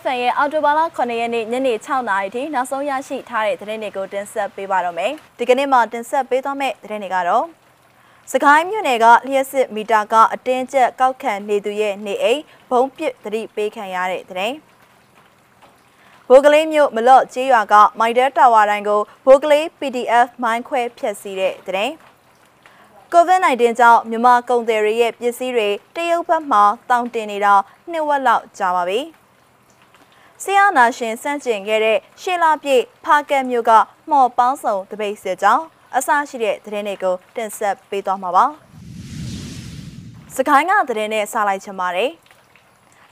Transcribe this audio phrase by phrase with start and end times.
[0.00, 7.44] FM ရဲ့အော်တိုဘာလ9ရက်နေ့ညနေ6နာရီထိနောက်ဆုံးရရှိထားတဲ့သတင်းတွေကိုတင်ဆက်ပေးပါတော့မယ်။ဒီကနေ့မှာတင်ဆက်ပေးသွားမယ့်သတင်းတွေကတော့
[8.32, 14.54] စကိုင်းမြို့နယ်ကလျှက်စစ်မီတာကအတင်းကျပ်ကောက်ခံနေသူရဲ့နေအိမ်ဘုံပစ်သတိပေးခံရတဲ့သတင်း။
[16.28, 21.92] ဘိုးကလေးမြို့မလော့ကျေးရွာကမိုက်ဒဲတာဝါတိုင်းကိုဘိုးကလေး PDF မိုင်းခွဲဖျက်ဆီးတဲ့သတင်း။
[23.12, 26.58] COVID-19 ကြောင့်မြန်မာကုန်သည်တွေရဲ့ပစ္စည်းတွေတရုတ်ဘက်မှ
[26.90, 27.54] တောင်းတင်နေတာ
[27.90, 29.00] နှစ်ဝက်လောက်ကြာပါပြီ။
[30.44, 33.72] ဆီယနာရှင်စန့်ကျင်ခဲ့တဲ့ရှေလာပြည့်ဖာကက်မြို့က
[34.10, 35.64] မှော်ပေါင်းစုံတပိတ်စစ်ကြောင်း
[35.96, 38.44] အစရှိတဲ့သတင်းတွေကိုတင်ဆက်ပေးသွားမှာပါ။
[40.34, 42.10] စကိုင်းကသတင်းနဲ့စလိုက်ချင်ပါတယ်။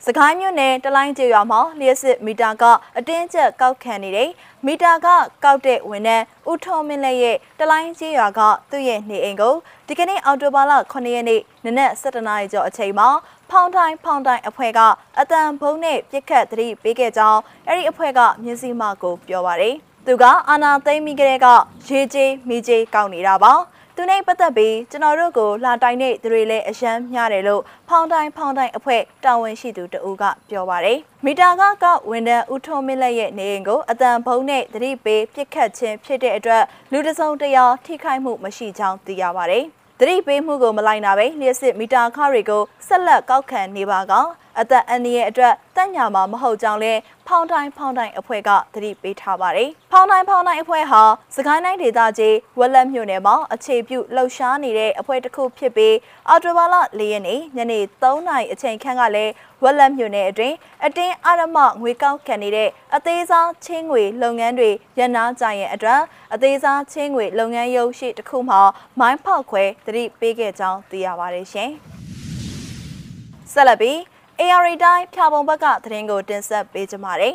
[0.08, 2.64] စကိုင်းမြို့နယ်တလိုင်းကျေးရွာမှာလျှက်စစ်မီတာက
[2.98, 4.30] အတင်းကျပ်ကောက်ခံနေတဲ့
[4.66, 5.06] မီတာက
[5.44, 9.54] ကောက်တဲ့ဝန်ထမ်းဦးထုံးမင်းလက်ရဲ့တလိုင်းကျေးရွာကသူ့ရဲ့နေအိမ်ကို
[9.86, 13.08] ဒီကနေ့အောက်တိုဘာလ9ရက်နေ့နနက်7:00နာရီကျော်အချိန်မှာ
[13.50, 14.80] ဖောင်းတိုင်းဖောင်းတိုင်းအဖွဲ့က
[15.20, 19.74] အတန်ဘုံနဲ့ပြစ်ခတ်သတိပေးခဲ့ကြောင်းအဲ့ဒီအဖွဲ့ကမြင်းစီမကိုပြောပါတယ်
[20.06, 21.46] သူကအာနာသိမ့်မိကလေးက
[21.88, 23.52] ရေကြီးမိကြီးကောက်နေတာပါ
[23.98, 39.64] သူနဲ့ပတ်သက်ပြီးကျွန်တော်တို့ကိုလာတိုင်တဲ့သူတွေလည်းအယမ်းမျှတယ်လို့ဖောင်းတိုင်းဖောင်းတိုင်းအဖွဲ့တာဝန်ရှိသူတဦးကပြောပါတယ်။မီတာကကဝန်တန်းဦးထုံးမင်းလက်ရဲ့နေအိမ်ကိုအတန်ဖုံးနဲ့သတိပေးပြစ်ခတ်ခြင်းဖြစ်တဲ့အတွက်လူတစုံတရာထိခိုက်မှုမရှိကြောင်းသိရပါတယ်။
[40.00, 44.12] သတိပေးမှုကိုမလိုက်နာပဲလျှက်စစ်မီတာခတွေကိုဆက်လက်ကောက်ခံနေပါက
[44.60, 46.92] အသက်အန္တရာယ်အတွက်တက်ညာမှာမဟုတ်ကြောင်းလဲ
[47.26, 51.02] ဖောင်းတိုင်းဖောင်းတိုင်းအဖွဲ့ကသတိပေးထားပါတယ်။ဖောင်းတိုင်းဖောင်းတိုင်းအဖွဲ့ဟာ
[51.36, 55.96] စကိုင်းတိုင်းဒေသကြီးဝက်လက်မြို့နယ်မှာအခြေပြုလှုပ်ရှားနေတဲ့အဖွဲ့တစ်ခုဖြစ်ပြီး
[56.28, 66.00] အော်တိုဘာလ၄ရက်နေ့ညနေ3နာရီအချိန်ခန့်ကလည်းဝက်လက်မြို့နယ်အတွင်းအတင်းအရမငွေကောက်ခံနေတဲ့အသေးစားချင်းငွေလုပ်ငန်းတွေရန်နာကြရင်အတွက်
[66.34, 68.60] အသေးစားချင်းငွေလုပ်ငန်းရုပ်ရှိတစ်ခုမှာ
[69.00, 71.70] မိုင်းဖောက်ခွဲသတိပေးခဲ့ကြောင်းသိရပါတယ်ရှင်။
[73.52, 73.98] ဆက်လက်ပြီး
[74.40, 77.34] AR တိုင်းဖြာပုံဘက်ကသတင်းကိုတင်ဆက်ပေးကြပါမယ်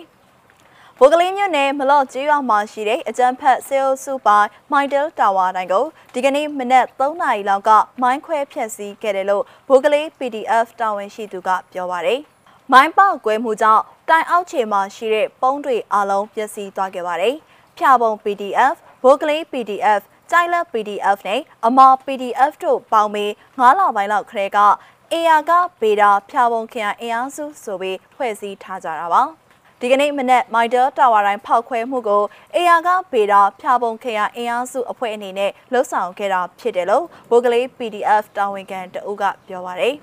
[0.97, 7.69] ။ဘိုကလေးမြို့နယ်မလော့ကျေးရွာမှာရှိတဲ့အကြမ်းဖက်ဆေးအုပ်စုပိုင်းမိုင်တယ်တာဝါတိုင်းကိုဒီကနေ့မနက်3နာရီလောက်က
[8.01, 12.19] မိုင်းခွဲဖျက်ဆီးခဲ့တယ်လို့ဘိုကလေး PDF တာဝန်ရှိသူကပြောပါရယ်။
[12.71, 17.35] မိုင်းပေါက်ကွဲမှုကြောင့်တိုင်အောက်ခြေမှာရှိတဲ့ပုံးတွေအလုံးပျက်စီးသွားခဲ့ပါတယ်။
[17.77, 20.01] ဖြာပုံ PDF ဘိုကလေး PDF
[20.31, 24.59] ကြိုင်လက် PDF နဲ့အမာ PDF တို့ပေါင်းပြီး9လပိုင်းလောက်ခရဲက
[25.13, 25.51] အေယာက
[25.81, 29.21] ဗေဒာဖျာပုံခရိုင်အင်အားစုဆိုပြီးဖွဲ့စည်းထားကြတာပါ
[29.79, 32.23] ဒီကနေ့မနက်မိုက်တယ်တာဝါတိုင်းဖောက်ခွဲမှုကို
[32.55, 39.95] အေယာကဗေဒာဖျာပုံခရိုင်အင်အားစုအဖွဲ့အနေနဲ့လှုပ်ဆောင်ခဲ့တာဖြစ်တယ်လို့ဘိုကလေး PDF တာဝန်ခံတအုပ်ကပြောပါတယ်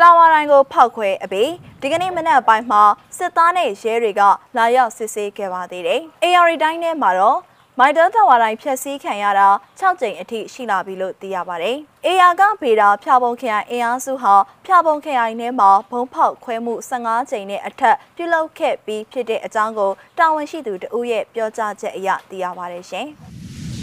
[0.00, 1.50] တာဝါတိုင်းကိုဖောက်ခွဲအပြီး
[1.80, 2.82] ဒီကနေ့မနက်ပိုင်းမှာ
[3.18, 4.22] စစ်သားနဲ့ရဲတွေက
[4.56, 7.38] လာရောက်စစ်ဆေးခဲ့ပါသေးတယ်။ AR တိုင်းထဲမှာတော့
[7.80, 9.48] မိုက်တာတာဝါတိုင်းဖျက်ဆီးခံရတာ
[9.80, 11.76] 6ကြိမ်အထိရှိလာပြီလို့သိရပါတယ်။
[12.06, 14.34] အေယာကဗေဒာဖျာပုံခရိုင်အင်အားစုဟာ
[14.66, 23.06] ဖျာပုံခရိုင်ထဲမှာဘုံဖောက်ခွဲမှု15ကြိမ်နဲ့အထက်ပြုလုပ်ခဲ့ပြီးဖြစ်တဲ့အကြောင်းကိုတာဝန်ရှိသူတဦးရဲ့ပြောကြားချက်အရသိရပါတယ်ရှင်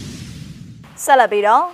[1.04, 1.66] ။ဆက်လက်ပြီးတော့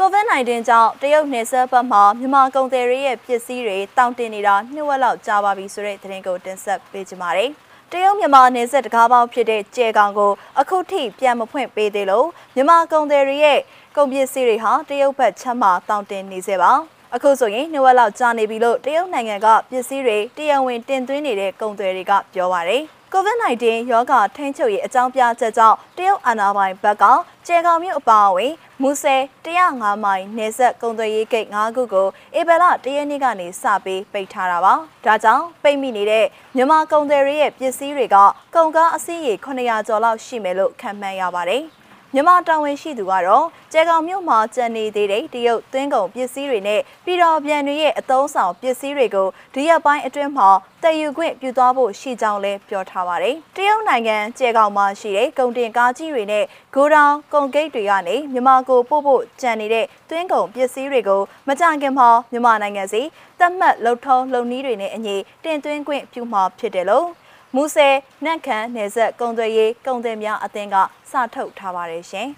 [0.00, 7.52] COVID-19 ကြောင့်တရုတ်နယ်စပ်ဘက်မှာမြန်မာကုန်သည်တွေရဲ့ပစ္စည်းတွေတောင်းတင်နေတာနှစ်ဝက်လောက်ကြာပါပြီဆိုတဲ့သတင်းကိုတင်ဆက်ပေးကြပါမယ်။
[7.92, 13.60] တရုတ်မြန်မာနယ်စပ်တကားပေါင်းဖြစ်တဲ့ကျဲကောင်ကိုအခုထိပြန်မဖွင့်ပေးသေးလို့မြန်မာကုန်သည်တွေရဲ့
[13.96, 16.72] ကုန်ပစ္စည်းတွေဟာတရုတ်ဘက်ချမ်းမှာတောင်းတင်နေစေပါ
[17.14, 22.82] အခုဆိုရင်နှစ်ဝက်လောက်ကြာနေပြီလို့တရုတ်နိုင်ငံကပစ္စည်းတွေတရဝင်တင်သွင်းနေတဲ့ကုန်သည်တွေကပြောပါတယ်။
[23.14, 27.04] COVID-19 ရောဂါထိန်းချုပ်ရေးအကြောင်းပြချက်ကြောင့်တရုတ်အာဏာပိုင်ဘက်က
[27.46, 28.52] ကျေကောင်မြို့အပါအဝင်
[28.82, 32.06] မူဆယ်105မိုင်နေဆက်ကုံသွေးရေးဂိတ်5ခုကို
[32.38, 36.26] ဧပြီလ၁ရက်နေ့ကနေစပြီးပိတ်ထားတာပါ။ဒါကြောင့်ပိတ်မိနေတဲ့
[36.56, 38.16] မြန်မာကုံသွေးရဲ့ပစ္စည်းတွေက
[38.54, 41.64] ကုန်ကားအစီးရေ900ကျော်လောက်ရှိမယ်လို့ခန့်မှန်းရပါတယ်။
[42.14, 50.48] မြန်မာတာဝန်ရှိသူကတော့ကျဲကောင်မြို့မှာကျန်နေသေးတဲ့တရုတ်သွင်းကုန်ပစ္စည်းတွေနဲ့ပြည်တော်ပြန်တွေရဲ့အသုံးဆောင်ပစ္စည်းတွေကိုဒီရက်ပိုင်းအတွင်းမှာ
[50.82, 63.02] တည်ယူခွင့်ပြုသွားဖို့ရှိကြောင်းလည်းပြောထားပါတယ်။တရုတ်နိုင်ငံကျဲကောင်မှာရှိတဲ့ကုန်တင်ကားကြီးတွေနဲ့ဂိုဒေါင်ကုန်ဂိတ်တွေကနေမြန်မာကိုပို့ဖို့ကြံနေတဲ့သွင်းကုန်ပစ္စည်းတွေကိုမကြခင်မှာမြန်မာနိုင်ငံစီ
[63.38, 67.08] သတ်မှတ်လုံထုံးလုံနည်းတွေနဲ့အညီတင်သွင်းခွင့်ပြုမှာဖြစ်တယ်လို့
[67.54, 70.76] မူဆယ်နန့်ခမ်းနယ်ဆက်ကုံသွေးရေးကုံသွေးများအသင်းက
[71.10, 72.28] စထုတ်ထားပါတယ်ရှင်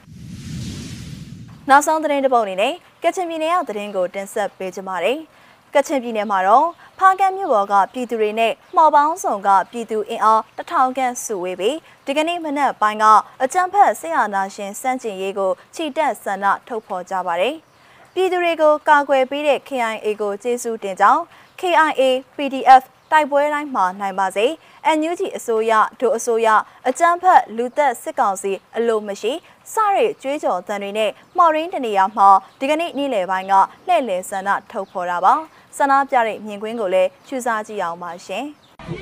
[1.68, 5.18] ။နောက်ဆုံးသတင်းတစ်ပုဒ်အနေနဲ့ကချင်ပြည်နယ်ကသတင်းကိုတင်ဆက်ပေးကြပါမယ်။
[5.74, 6.68] ကချင်ပြည်နယ်မှာတော့
[6.98, 11.76] ဖားကန်းမြို့ပေါ်ကပြည်သူတွေနဲ့မှော်ပေါင်းဆောင်ကပြည်သူအင်အားတထောင်ခန့်စုဝေးပြီး
[12.06, 13.04] ဒီကနေ့မနက်ပိုင်းက
[13.42, 17.54] အကြမ်းဖက်ဆရာနာရှင်စန့်ကျင်ရေးကိုခြိတက်ဆန္ဒထုတ်ဖော်ကြပါတယ်။
[18.14, 21.22] ပြည်သူတွေကိုကာကွယ်ပေးတဲ့ KIA ကိုကျေးဇူးတင်ကြောင်း
[21.60, 22.02] KIA
[22.36, 24.46] PDF တိုက်ပွဲတိုင်းမှာနိုင်ပါစေ။
[24.98, 26.48] NUG အစိုးရဒိုအစိုးရ
[26.88, 29.32] အကြမ်းဖက်လူသက်စစ်ကောင်စီအလိုမရှိ
[29.72, 32.28] စရိတ်ကျွေးကြော်သံတွေနဲ့မှော်ရင်းတနေရာမှာ
[32.60, 33.54] ဒီကနေ့နေ့လယ်ပိုင်းက
[33.86, 35.34] လှည့်လည်ဆန္ဒထုတ်ဖော်တာပါ။
[35.76, 38.44] ဆန္ဒပြတဲ့မြင်ကွင်းကိုလည်းချူစားကြည့်အောင်ပါရှင်။
[38.86, 38.96] တို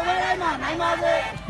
[0.00, 1.49] က်ပွဲတိုင်းမှာနိုင်ပါစေ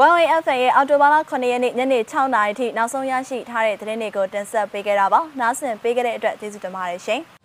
[0.00, 7.20] 1AFN ရဲ့အော်တိုဘာလ9ရက်နေ့ညနေ6:00နာရီထိနောက်ဆုံးရရှိထားတဲ့သတင်းတွေကိုတင်ဆက်ပေးခဲ့တာပါ။နားဆင်ပေးခဲ့တဲ့အတွက်ကျေးဇူးတင်ပါတယ်ရှင်။